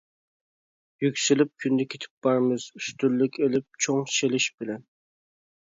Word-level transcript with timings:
يۈكسىلىپ 1.05 1.51
كۈندە 1.65 1.85
كېتىپ 1.95 2.27
بارىمىز، 2.29 2.65
ئۈستۈنلۈك 2.81 3.39
ئېلىپ 3.45 3.81
چوڭ 3.87 4.03
چېلىش 4.15 4.49
بىلەن. 4.63 4.83